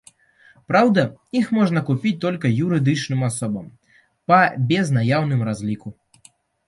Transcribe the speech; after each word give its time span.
Праўда, 0.69 1.01
іх 1.39 1.51
можна 1.57 1.83
купіць 1.89 2.15
толькі 2.25 2.51
юрыдычным 2.67 3.21
асобам 3.29 3.67
па 4.33 4.41
безнаяўным 4.73 5.49
разліку. 5.51 5.89